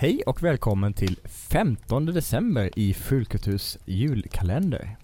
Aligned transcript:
Hej 0.00 0.22
och 0.26 0.42
välkommen 0.42 0.92
till 0.92 1.16
15 1.24 2.06
december 2.06 2.70
i 2.76 2.94
Fulkulturs 2.94 3.78
julkalender. 3.84 4.96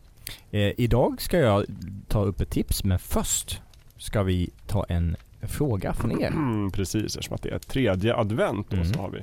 Eh, 0.51 0.73
idag 0.77 1.23
ska 1.23 1.39
jag 1.39 1.65
ta 2.09 2.23
upp 2.23 2.41
ett 2.41 2.51
tips 2.51 2.85
men 2.85 2.99
först 2.99 3.63
ska 3.97 4.23
vi 4.23 4.51
ta 4.67 4.85
en 4.85 5.17
fråga 5.43 5.93
från 5.95 6.23
er. 6.23 6.27
Mm, 6.37 6.71
precis, 6.71 7.05
eftersom 7.05 7.35
att 7.35 7.43
det 7.43 7.51
är 7.51 7.59
tredje 7.59 8.17
advent 8.17 8.71
då 8.71 8.77
Mm. 8.77 8.93
så 8.93 9.01
har 9.01 9.11
vi. 9.11 9.23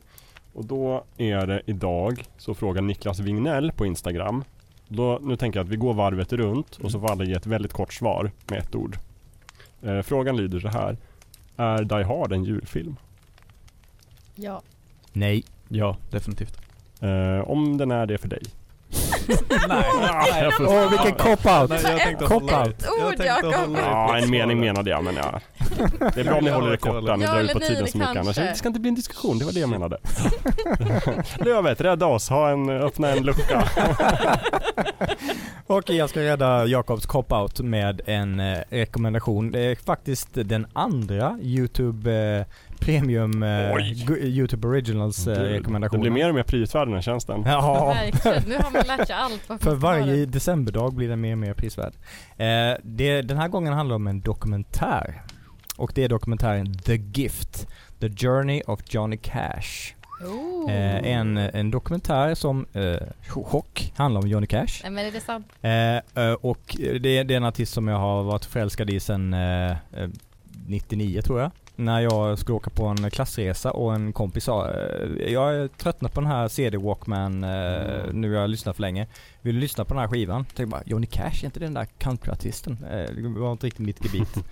Och 0.54 0.66
då 0.66 1.04
är 1.18 1.48
det 1.48 1.62
idag, 1.66 2.24
så 2.38 2.54
frågar 2.54 2.82
Niklas 2.82 3.20
Wignell 3.20 3.72
på 3.72 3.86
Instagram. 3.86 4.44
Då, 4.88 5.20
nu 5.22 5.36
tänker 5.36 5.60
jag 5.60 5.66
att 5.66 5.72
vi 5.72 5.78
går 5.78 5.94
varvet 5.94 6.34
runt 6.34 6.78
och 6.78 6.92
så 6.92 7.00
får 7.00 7.12
alla 7.12 7.24
ge 7.24 7.34
ett 7.34 7.48
väldigt 7.48 7.74
kort 7.74 7.94
svar 7.94 8.32
med 8.48 8.60
ett 8.60 8.76
ord. 8.76 8.98
Eh, 9.82 10.02
frågan 10.02 10.38
lyder 10.38 10.60
så 10.60 10.68
här. 10.68 10.98
Är 11.58 11.84
Die 11.84 12.04
Hard 12.04 12.32
en 12.34 12.44
julfilm? 12.44 12.96
Ja. 14.36 14.62
Nej. 15.14 15.44
Ja, 15.76 15.98
definitivt. 16.12 16.58
Eh, 17.02 17.50
om 17.50 17.78
den 17.78 17.92
är 17.92 18.06
det 18.06 18.18
för 18.18 18.28
dig? 18.28 18.42
Nej, 19.68 20.44
jag 20.44 20.54
får- 20.58 20.68
Åh 20.68 20.90
vilken 20.90 21.12
cop-out! 21.14 21.70
Nej, 21.70 21.80
jag 21.84 22.00
tänkte 22.00 22.26
Cop 22.26 22.42
hålla- 22.44 22.66
out. 22.66 22.76
jag 22.84 22.94
Ord, 23.08 23.10
tänkte 23.10 23.26
Jakob. 23.26 23.54
hålla 23.54 23.80
Ja, 23.80 24.18
en 24.18 24.30
mening 24.30 24.60
menade 24.60 24.90
jag 24.90 25.04
men 25.04 25.16
ja. 25.16 25.40
Det 26.16 26.20
är 26.20 26.24
bra 26.24 26.36
om 26.38 26.44
ni 26.44 26.50
håller 26.52 26.72
det 26.72 26.78
korta, 26.78 27.16
ni 27.16 27.26
Ja 27.26 27.32
drar 27.34 27.42
ut 27.42 27.54
på 27.54 27.60
tiden 27.60 27.88
så 27.88 27.98
mycket 27.98 28.12
annars. 28.12 28.26
kanske. 28.36 28.42
Det 28.44 28.56
ska 28.56 28.68
inte 28.68 28.80
bli 28.80 28.90
en 28.90 28.96
diskussion, 28.96 29.40
det 29.40 29.46
var 29.46 29.52
det 29.52 29.60
jag 29.60 29.70
menade. 29.70 29.98
Lövet, 31.46 31.82
rädda 31.82 32.06
oss, 32.06 32.30
ha 32.30 32.50
en, 32.50 32.70
öppna 32.70 33.10
en 33.10 33.24
lucka. 33.24 33.64
Okej, 35.68 35.96
jag 35.96 36.10
ska 36.10 36.20
rädda 36.20 36.66
Jakobs 36.66 37.06
cop-out 37.06 37.62
med 37.62 38.02
en 38.06 38.40
eh, 38.40 38.60
rekommendation. 38.70 39.52
Det 39.52 39.60
är 39.60 39.76
faktiskt 39.76 40.28
den 40.34 40.68
andra 40.74 41.38
YouTube 41.42 42.12
eh, 42.14 42.46
Premium 42.86 43.44
eh, 43.44 44.26
YouTube 44.26 44.68
Originals 44.68 45.28
eh, 45.28 45.34
Det 45.36 45.54
rekommendationen. 45.54 46.02
blir 46.02 46.12
mer 46.12 46.30
och 46.30 46.36
mer 46.36 46.44
prisvärd 46.44 46.88
den 46.88 46.94
här 46.96 47.02
tjänsten. 47.02 47.44
Ja, 47.46 47.94
Verkligen. 48.14 48.44
Nu 48.48 48.56
har 48.58 48.72
man 48.72 48.84
lärt 48.98 49.08
sig 49.08 49.16
allt. 49.16 49.64
för 49.64 49.76
varje 49.76 50.16
det. 50.16 50.26
decemberdag 50.26 50.94
blir 50.94 51.10
den 51.10 51.22
mer 51.22 51.32
och 51.32 51.38
mer 51.38 51.54
prisvärd. 51.54 51.94
Eh, 52.38 52.78
det, 52.84 53.22
den 53.22 53.38
här 53.38 53.48
gången 53.48 53.74
handlar 53.74 53.96
om 53.96 54.08
en 54.08 54.22
dokumentär. 54.22 55.22
Och 55.78 55.92
det 55.96 56.04
är 56.04 56.10
dokumentären 56.10 56.78
The 56.78 56.96
Gift. 56.96 57.68
The 58.00 58.10
Journey 58.10 58.62
of 58.68 58.80
Johnny 58.90 59.18
Cash. 59.18 59.94
Oh. 60.26 60.72
Eh, 60.72 61.12
en, 61.14 61.38
en 61.38 61.72
dokumentär 61.72 62.36
som, 62.36 62.66
eh, 62.74 62.96
chock, 63.28 63.94
handlar 63.96 64.22
om 64.22 64.28
Johnny 64.28 64.48
Cash. 64.48 64.68
Nej 64.84 64.92
men 64.92 65.06
är 65.06 65.12
det 65.12 65.20
sant? 65.20 65.48
Eh, 65.62 66.24
eh, 66.26 66.34
och 66.34 66.78
det, 67.00 67.18
är- 67.18 67.24
det 67.24 67.34
är 67.34 67.38
en 67.38 67.44
artist 67.46 67.74
som 67.74 67.88
jag 67.88 67.98
har 67.98 68.24
varit 68.24 68.46
förälskad 68.46 68.90
i 68.90 69.00
sedan 69.00 69.34
eh, 69.34 69.72
eh, 69.72 70.10
99 70.68 71.22
tror 71.22 71.42
jag. 71.42 71.52
När 71.76 72.00
jag 72.00 72.40
skulle 72.40 72.56
åka 72.56 72.70
på 72.70 72.86
en 72.86 73.10
klassresa 73.12 73.72
och 73.72 73.96
en 73.96 74.14
kompis 74.14 74.44
sa 74.44 74.70
eh, 74.70 75.32
Jag 75.32 75.56
är 75.56 75.68
tröttnat 75.68 76.14
på 76.14 76.22
den 76.22 76.30
här 76.30 76.48
CD 76.48 76.78
Walkman 76.78 77.44
eh, 77.44 78.14
nu 78.14 78.34
har 78.34 78.42
jag 78.42 78.50
lyssnat 78.50 78.76
för 78.76 78.82
länge. 78.82 79.08
Vill 79.42 79.56
du 79.56 79.62
lyssna 79.62 79.86
på 79.86 79.94
den 79.94 80.02
här 80.02 80.08
skivan? 80.08 80.46
Tänkte 80.46 80.66
bara 80.66 80.84
Johnny 80.86 81.08
Cash, 81.08 81.42
är 81.42 81.46
inte 81.46 81.60
den 81.60 81.74
där 81.74 81.86
countryartisten? 81.86 82.78
Eh, 82.92 83.16
det 83.16 83.40
var 83.40 83.52
inte 83.52 83.68
riktigt 83.68 83.86
mitt 83.86 84.06
gebit. 84.06 84.34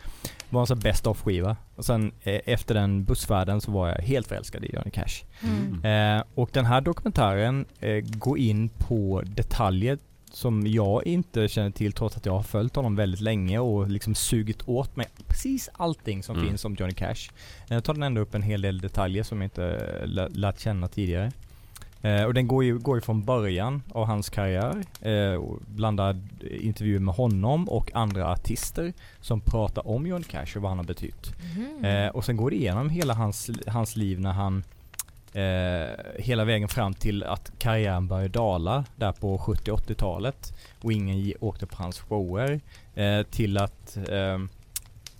Det 0.49 0.55
var 0.55 0.61
en 0.61 0.67
sån 0.67 0.79
best 0.79 1.07
of 1.07 1.21
skiva. 1.21 1.55
Och 1.75 1.85
sen 1.85 2.11
efter 2.23 2.73
den 2.73 3.03
bussfärden 3.03 3.61
så 3.61 3.71
var 3.71 3.87
jag 3.87 3.95
helt 3.95 4.27
förälskad 4.27 4.65
i 4.65 4.75
Johnny 4.75 4.91
Cash. 4.91 5.23
Mm. 5.43 6.23
Och 6.35 6.49
den 6.53 6.65
här 6.65 6.81
dokumentären 6.81 7.65
går 8.01 8.37
in 8.37 8.69
på 8.69 9.21
detaljer 9.25 9.97
som 10.33 10.67
jag 10.67 11.07
inte 11.07 11.47
känner 11.47 11.71
till 11.71 11.93
trots 11.93 12.17
att 12.17 12.25
jag 12.25 12.33
har 12.33 12.43
följt 12.43 12.75
honom 12.75 12.95
väldigt 12.95 13.21
länge 13.21 13.59
och 13.59 13.89
liksom 13.89 14.15
sugit 14.15 14.67
åt 14.67 14.95
mig 14.95 15.07
precis 15.27 15.69
allting 15.73 16.23
som 16.23 16.35
Mm. 16.35 16.47
finns 16.47 16.65
om 16.65 16.75
Johnny 16.75 16.93
Cash. 16.93 17.29
Eh, 17.69 17.79
tar 17.79 17.93
den 17.93 18.03
ändå 18.03 18.21
upp 18.21 18.35
en 18.35 18.41
hel 18.43 18.61
del 18.61 18.79
detaljer 18.81 19.23
som 19.23 19.41
jag 19.41 19.45
inte 19.45 19.65
eh, 19.65 20.07
lä- 20.07 20.29
lärt 20.29 20.59
känna 20.59 20.87
tidigare. 20.87 21.31
Eh, 22.01 22.23
och 22.23 22.33
den 22.33 22.47
går 22.47 22.63
ju, 22.63 22.77
går 22.79 22.97
ju 22.97 23.01
från 23.01 23.21
början 23.23 23.83
av 23.91 24.05
hans 24.05 24.29
karriär, 24.29 24.83
eh, 25.01 25.33
och 25.35 25.59
blandar 25.67 26.17
intervjuer 26.61 26.99
med 26.99 27.15
honom 27.15 27.69
och 27.69 27.95
andra 27.95 28.31
artister 28.31 28.93
som 29.21 29.41
pratar 29.41 29.87
om 29.87 30.07
Johnny 30.07 30.23
Cash 30.23 30.55
och 30.55 30.61
vad 30.61 30.71
han 30.71 30.77
har 30.77 30.85
betytt. 30.85 31.31
Mhm. 31.55 31.85
Eh, 31.85 32.07
och 32.07 32.25
sen 32.25 32.37
går 32.37 32.49
det 32.49 32.55
igenom 32.55 32.89
hela 32.89 33.13
hans, 33.13 33.49
hans 33.67 33.95
liv 33.95 34.19
när 34.19 34.31
han 34.31 34.63
eh, 35.33 35.89
hela 36.19 36.45
vägen 36.45 36.69
fram 36.69 36.93
till 36.93 37.23
att 37.23 37.51
karriären 37.57 38.07
började 38.07 38.29
dala 38.29 38.85
där 38.95 39.11
på 39.11 39.37
70-80-talet 39.37 40.53
och 40.81 40.91
ingen 40.91 41.33
åkte 41.39 41.65
på 41.65 41.83
hans 41.83 41.99
shower 41.99 42.59
eh, 42.95 43.23
till 43.23 43.57
att 43.57 43.97
eh, 44.09 44.39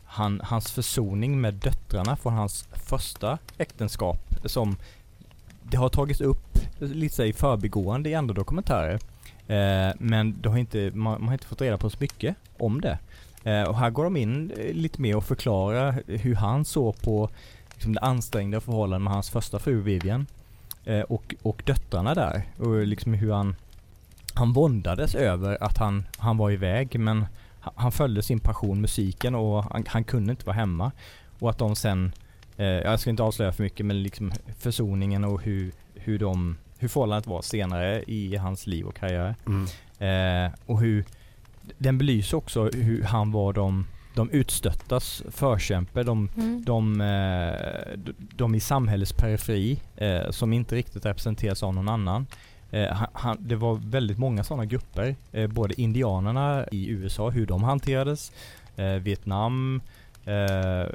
han, 0.04 0.42
hans 0.44 0.72
försoning 0.72 1.42
med 1.42 1.54
döttrarna 1.54 2.16
från 2.16 2.34
hans 2.34 2.68
första 2.72 3.38
äktenskap 3.58 4.36
som 4.46 4.76
det 5.64 5.78
har 5.78 5.90
tagits 5.90 6.22
upp 6.22 6.58
lite 6.80 7.16
så 7.16 7.24
i 7.24 7.34
förbigående 7.34 8.10
i 8.10 8.16
andra 8.16 8.34
dokumentärer. 8.34 9.00
Eh, 9.48 9.96
men 9.98 10.42
det 10.42 10.50
har 10.50 10.58
inte, 10.58 10.92
man, 10.94 11.20
man 11.20 11.28
har 11.28 11.34
inte 11.34 11.46
fått 11.46 11.62
reda 11.62 11.78
på 11.78 11.90
så 11.90 11.98
mycket 12.00 12.36
om 12.58 12.82
det. 12.82 12.98
Eh, 13.44 13.64
och 13.64 13.78
här 13.78 13.90
går 13.90 14.04
de 14.04 14.18
in 14.18 14.52
eh, 14.58 14.74
lite 14.74 15.02
mer 15.02 15.16
och 15.16 15.24
förklarar 15.24 16.04
hur 16.08 16.36
han 16.36 16.66
såg 16.66 17.02
på 17.02 17.30
liksom, 17.82 17.94
det 17.94 18.00
ansträngda 18.00 18.62
förhållandet 18.62 19.04
med 19.04 19.14
hans 19.14 19.30
första 19.30 19.60
fru 19.60 19.82
Vivian. 19.82 20.26
Eh, 20.86 21.02
och, 21.02 21.36
och 21.42 21.64
döttrarna 21.66 22.16
där. 22.16 22.44
Och 22.58 22.88
liksom 22.88 23.14
hur 23.14 23.32
han, 23.34 23.56
han 24.34 24.54
våndades 24.54 25.16
över 25.16 25.64
att 25.64 25.78
han, 25.78 26.04
han 26.18 26.38
var 26.38 26.52
iväg 26.52 27.00
men 27.00 27.26
han, 27.60 27.74
han 27.76 27.92
följde 27.92 28.24
sin 28.24 28.40
passion 28.40 28.82
musiken 28.82 29.36
och 29.36 29.64
han, 29.64 29.84
han 29.88 30.04
kunde 30.04 30.32
inte 30.32 30.46
vara 30.46 30.56
hemma. 30.56 30.92
Och 31.40 31.50
att 31.50 31.58
de 31.58 31.76
sen, 31.76 32.12
eh, 32.58 32.66
jag 32.66 33.00
ska 33.00 33.10
inte 33.10 33.24
avslöja 33.24 33.52
för 33.52 33.64
mycket 33.64 33.86
men 33.86 34.04
liksom 34.04 34.32
försoningen 34.60 35.24
och 35.24 35.42
hur, 35.42 35.72
hur 35.96 36.20
de 36.20 36.58
hur 36.78 36.88
förhållandet 36.88 37.28
var 37.28 37.42
senare 37.42 38.04
i 38.08 38.36
hans 38.36 38.68
liv 38.68 38.86
och 38.86 38.96
karriär. 38.96 39.36
Mm. 39.46 39.66
Eh, 40.00 40.52
och 40.66 40.80
hur 40.80 41.06
den 41.78 41.98
belyser 41.98 42.38
också 42.38 42.70
hur 42.70 43.04
han 43.04 43.32
var 43.32 43.54
de, 43.54 43.86
de 44.16 44.30
utstöttas 44.30 45.24
förkämpe, 45.32 46.04
de, 46.04 46.30
Mm. 46.38 46.64
de, 46.66 47.02
eh, 47.02 47.98
d- 47.98 48.12
de 48.36 48.56
i 48.56 48.60
samhällets 48.60 49.14
periferi 49.14 49.80
eh, 49.96 50.30
som 50.30 50.54
inte 50.54 50.76
riktigt 50.76 51.06
representeras 51.06 51.64
av 51.64 51.74
någon 51.74 51.90
annan. 51.90 52.28
Eh, 52.72 53.04
han, 53.14 53.38
det 53.40 53.56
var 53.56 53.76
väldigt 53.86 54.18
många 54.18 54.44
sådana 54.44 54.66
grupper, 54.66 55.16
eh, 55.32 55.48
både 55.48 55.82
indianerna 55.82 56.66
i 56.72 56.90
USA, 56.90 57.30
hur 57.30 57.46
de 57.46 57.64
hanterades, 57.64 58.32
eh, 58.76 58.86
Vietnam, 58.86 59.82
eh, 60.26 60.34
eh, 60.82 60.88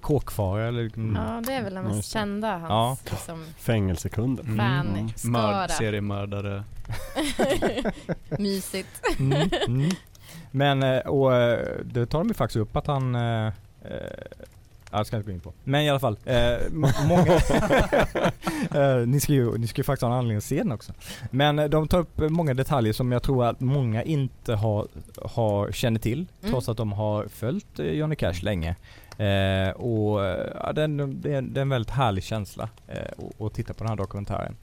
kåkfarare 0.00 0.68
eller 0.68 0.84
liksom- 0.84 1.16
Ja 1.16 1.42
det 1.46 1.52
är 1.52 1.62
väl 1.64 1.74
den 1.74 1.84
Ja, 1.84 1.94
mest 1.94 2.12
det. 2.12 2.18
kända 2.18 2.58
hans 2.58 3.04
liksom, 3.10 3.44
Fängelsekunden. 3.58 4.46
Mm. 4.46 4.56
fan 4.58 5.10
Mörd, 5.32 5.70
seriemördare. 5.70 6.64
Mysigt. 8.38 9.02
Mm, 9.18 9.48
mm. 9.68 9.90
Men, 10.50 10.82
eh, 10.82 10.98
och 10.98 11.34
eh, 11.34 11.66
det 11.84 12.06
tar 12.06 12.18
de 12.18 12.28
ju 12.28 12.34
faktiskt 12.34 12.56
upp 12.56 12.76
att 12.76 12.86
han 12.86 13.14
eh, 13.14 13.52
Ja, 14.92 14.98
det 14.98 15.04
ska 15.04 15.16
jag 15.16 15.20
inte 15.20 15.30
gå 15.30 15.34
in 15.34 15.40
på. 15.40 15.52
Men 15.64 15.80
i 15.82 15.90
alla 15.90 15.98
fall, 16.00 16.16
eh, 16.24 16.54
må- 16.70 16.88
många... 17.08 17.32
eh, 18.74 19.06
ni, 19.06 19.20
ska 19.20 19.32
ju, 19.32 19.58
ni 19.58 19.66
ska 19.66 19.80
ju 19.80 19.84
faktiskt 19.84 20.02
ha 20.02 20.08
en 20.08 20.18
anledning 20.18 20.36
att 20.38 20.44
se 20.44 20.56
den 20.58 20.72
också. 20.72 20.92
Men 21.30 21.70
de 21.70 21.88
tar 21.88 21.98
upp 21.98 22.18
många 22.30 22.54
detaljer 22.54 22.92
som 22.92 23.12
jag 23.12 23.22
tror 23.22 23.44
att 23.44 23.60
många 23.60 24.02
inte 24.02 24.54
har, 24.54 24.86
har 25.24 25.72
känner 25.72 26.00
till, 26.00 26.26
Mm. 26.40 26.52
trots 26.52 26.68
att 26.68 26.76
de 26.76 26.92
har 26.92 27.26
följt 27.28 27.78
Johnny 27.78 28.16
Cash 28.16 28.42
länge. 28.42 28.76
Eh, 29.18 29.70
och 29.70 30.20
ja, 30.62 30.72
den, 30.74 31.20
det, 31.20 31.34
är, 31.34 31.42
det 31.42 31.60
är 31.60 31.62
en 31.62 31.68
väldigt 31.68 31.90
härlig 31.90 32.24
känsla 32.24 32.68
att- 32.88 33.40
att 33.40 33.54
titta 33.54 33.74
på 33.74 33.84
den 33.84 33.88
här 33.88 33.96
dokumentären. 33.96 34.56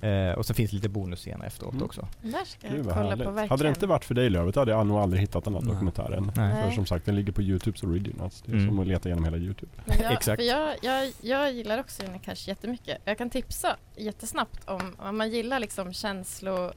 Eh, 0.00 0.30
och 0.32 0.46
så 0.46 0.54
finns 0.54 0.70
det 0.70 0.74
lite 0.76 0.88
bonusscener 0.88 1.46
efteråt 1.46 1.72
Mm. 1.72 1.84
också. 1.84 2.08
Där 2.22 2.44
ska 2.44 2.66
jag 2.66 2.84
kolla 2.84 2.94
härligt. 2.94 3.24
på 3.26 3.30
verkligen. 3.30 3.50
Hade 3.50 3.62
det 3.62 3.68
inte 3.68 3.86
varit 3.86 4.04
för 4.04 4.14
dig 4.14 4.30
Lövet 4.30 4.54
hade 4.56 4.70
jag 4.70 4.86
nog 4.86 4.98
aldrig 4.98 5.20
hittat 5.20 5.44
den 5.44 5.54
här 5.54 5.60
Nej. 5.60 5.72
dokumentären. 5.72 6.32
Nej. 6.36 6.64
För 6.64 6.70
som 6.70 6.86
sagt 6.86 7.06
den 7.06 7.16
ligger 7.16 7.32
på 7.32 7.42
Youtubes 7.42 7.82
originals. 7.82 8.42
Det 8.46 8.52
är 8.52 8.56
Mm. 8.56 8.68
som 8.68 8.78
att 8.78 8.86
leta 8.86 9.08
igenom 9.08 9.24
hela 9.24 9.36
Youtube. 9.36 9.72
Jag, 9.86 10.12
Exakt. 10.12 10.40
För 10.42 10.48
jag, 10.48 10.76
jag, 10.82 11.12
jag 11.20 11.52
gillar 11.52 11.80
också 11.80 12.02
Johnny 12.04 12.18
Cash 12.18 12.34
jättemycket. 12.48 12.98
Jag 13.04 13.18
kan 13.18 13.30
tipsa 13.30 13.76
jättesnabbt 13.96 14.68
om, 14.68 14.96
om 14.98 15.16
man 15.18 15.30
gillar 15.30 15.58
liksom 15.60 15.92
känslo... 15.92 16.64
Eh, 16.66 16.72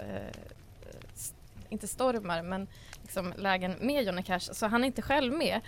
inte 1.70 1.88
stormar, 1.88 2.44
men 2.44 2.68
liksom 3.02 3.34
lägen 3.38 3.76
med 3.82 4.04
Johnny 4.06 4.24
Cash. 4.24 4.40
Så 4.40 4.68
han 4.68 4.84
är 4.84 4.88
inte 4.88 5.02
själv 5.02 5.34
med. 5.34 5.60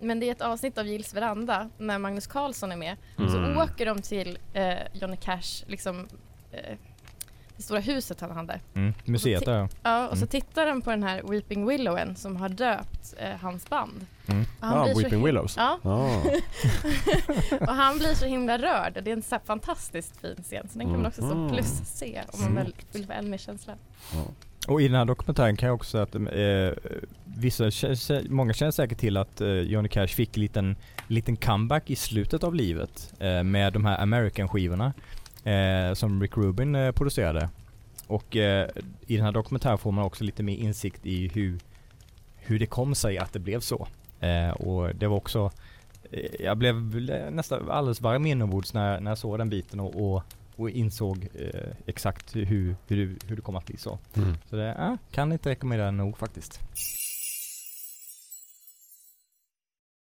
Men 0.00 0.20
det 0.20 0.28
är 0.28 0.32
ett 0.32 0.40
avsnitt 0.42 0.78
av 0.78 0.86
Gills 0.86 1.14
veranda 1.14 1.70
när 1.78 1.98
Magnus 1.98 2.26
Carlsson 2.26 2.72
är 2.72 2.76
med. 2.76 2.96
Mm. 3.18 3.30
Så 3.56 3.62
åker 3.62 3.86
de 3.86 4.02
till 4.02 4.38
eh, 4.52 4.74
Johnny 4.92 5.16
Cash, 5.16 5.64
liksom 5.66 6.08
eh, 6.52 6.76
det 7.62 7.64
stora 7.64 7.80
huset 7.80 8.20
han 8.20 8.30
hade. 8.30 8.60
Mm. 8.74 8.94
Museet 9.04 9.44
där 9.44 9.58
ja. 9.58 9.68
Ja, 9.82 10.04
och 10.08 10.16
så 10.18 10.24
Mm. 10.24 10.28
tittar 10.28 10.66
de 10.66 10.82
på 10.82 10.90
den 10.90 11.02
här 11.02 11.22
Weeping 11.30 11.66
Willowen 11.66 12.16
som 12.16 12.36
har 12.36 12.48
döpt 12.48 13.14
eh, 13.18 13.36
hans 13.40 13.68
band. 13.68 14.06
Mm. 14.26 14.44
Och 14.60 14.66
han 14.66 14.82
blir 14.84 14.94
så 14.94 15.00
Weeping 15.00 15.18
him- 15.20 15.24
Willows. 15.26 15.54
Ja, 15.56 15.78
Ah. 15.82 16.20
och 17.60 17.74
han 17.74 17.98
blir 17.98 18.14
så 18.14 18.26
himla 18.26 18.58
rörd. 18.58 18.98
Det 19.04 19.10
är 19.10 19.16
en 19.16 19.22
så 19.22 19.34
här 19.34 19.42
fantastiskt 19.44 20.20
fin 20.20 20.36
scen. 20.42 20.68
Så 20.72 20.78
den 20.78 20.86
kan 20.86 20.96
man 20.96 21.06
också 21.06 21.20
som 21.28 21.42
Mhm. 21.44 21.52
plus 21.52 21.80
se 21.84 22.22
om 22.32 22.40
man 22.40 22.50
Mm. 22.50 22.64
väl 22.64 22.74
vill 22.92 23.06
få 23.06 23.12
ännu 23.12 23.30
mer 23.30 23.38
känsla. 23.38 23.72
Och 24.68 24.82
i 24.82 24.88
den 24.88 24.96
här 24.96 25.04
dokumentären 25.04 25.56
kan 25.56 25.66
jag 25.66 25.74
också 25.74 25.90
säga 25.90 26.02
att 26.02 26.14
eh, 26.14 26.92
vissa, 27.24 27.64
kä- 27.64 28.30
många 28.30 28.52
känner 28.52 28.72
säkert 28.72 28.98
till 28.98 29.16
att 29.16 29.40
eh, 29.40 29.48
Johnny 29.48 29.88
Cash 29.88 30.06
fick 30.06 30.36
en 30.36 30.40
liten, 30.42 30.76
liten 31.08 31.36
comeback 31.36 31.90
i 31.90 31.96
slutet 31.96 32.44
av 32.44 32.54
livet 32.54 33.12
eh, 33.18 33.42
med 33.42 33.72
de 33.72 33.84
här 33.84 33.98
American-skivorna. 34.02 34.92
Eh, 35.44 35.94
som 35.94 36.22
Rick 36.22 36.36
Rubin 36.36 36.74
eh, 36.74 36.92
producerade. 36.92 37.48
Och 38.06 38.36
eh, 38.36 38.68
i 39.06 39.16
den 39.16 39.24
här 39.24 39.32
dokumentären 39.32 39.78
får 39.78 39.92
man 39.92 40.04
också 40.04 40.24
lite 40.24 40.42
mer 40.42 40.56
insikt 40.56 41.06
i 41.06 41.28
hur, 41.28 41.58
hur 42.36 42.58
det 42.58 42.66
kom 42.66 42.94
sig 42.94 43.18
att 43.18 43.32
det 43.32 43.38
blev 43.38 43.60
så. 43.60 43.88
Eh, 44.20 44.50
och 44.50 44.94
det 44.94 45.06
var 45.06 45.16
också, 45.16 45.50
eh, 46.10 46.44
jag 46.44 46.58
blev 46.58 46.76
nästan 47.32 47.70
alldeles 47.70 48.00
varm 48.00 48.26
inombords 48.26 48.74
när, 48.74 49.00
när 49.00 49.10
jag 49.10 49.18
såg 49.18 49.38
den 49.38 49.50
biten 49.50 49.80
och, 49.80 50.14
och, 50.14 50.22
och 50.56 50.70
insåg 50.70 51.28
eh, 51.34 51.70
exakt 51.86 52.36
hur, 52.36 52.76
hur, 52.86 53.16
hur 53.26 53.36
det 53.36 53.42
kom 53.42 53.56
att 53.56 53.66
bli 53.66 53.76
så. 53.76 53.98
Mm. 54.14 54.34
Så 54.50 54.56
det, 54.56 54.98
kan 55.10 55.32
inte 55.32 55.50
rekommendera 55.50 55.90
nog 55.90 56.18
faktiskt. 56.18 56.60